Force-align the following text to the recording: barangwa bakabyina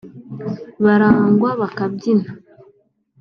barangwa 0.83 1.49
bakabyina 1.61 2.29